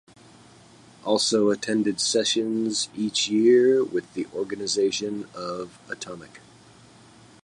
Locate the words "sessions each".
2.01-3.27